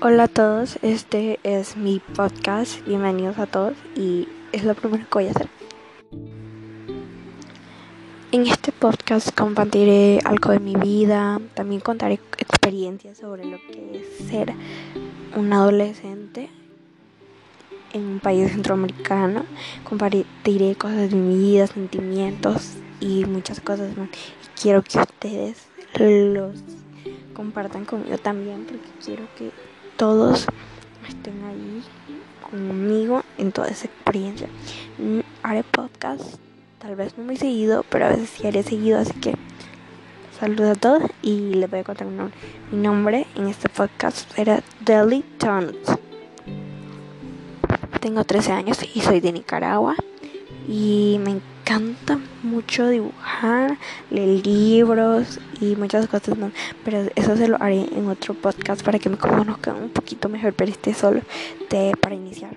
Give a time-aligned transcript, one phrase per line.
[0.00, 5.10] Hola a todos, este es mi podcast, bienvenidos a todos y es lo primero que
[5.12, 5.48] voy a hacer.
[8.30, 14.28] En este podcast compartiré algo de mi vida, también contaré experiencias sobre lo que es
[14.28, 14.54] ser
[15.34, 16.48] un adolescente
[17.92, 19.46] en un país centroamericano,
[19.82, 24.10] compartiré cosas de mi vida, sentimientos y muchas cosas más.
[24.10, 25.66] Y quiero que ustedes
[25.98, 26.54] los
[27.34, 29.50] compartan conmigo también porque quiero que
[29.98, 30.46] todos
[31.08, 31.82] estén ahí
[32.48, 34.48] conmigo en toda esa experiencia.
[34.96, 36.36] Mm, haré podcast,
[36.78, 39.34] tal vez no muy seguido, pero a veces sí haré seguido, así que
[40.38, 42.38] saludos a todos y les voy a contar nombre.
[42.70, 45.74] Mi nombre en este podcast será Deli Tones.
[48.00, 49.96] Tengo 13 años y soy de Nicaragua
[50.68, 53.78] y me encanta mucho dibujar,
[54.10, 56.52] leer libros y muchas cosas más,
[56.84, 60.52] pero eso se lo haré en otro podcast para que me conozcan un poquito mejor,
[60.54, 61.20] pero este solo
[61.70, 62.56] de, para iniciar.